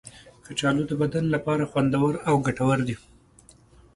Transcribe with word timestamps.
کچالو 0.45 0.83
د 0.87 0.91
بدن 1.01 1.25
لپاره 1.35 1.69
خوندور 1.71 2.13
او 2.27 2.35
ګټور 2.45 2.79
دی. 2.87 2.95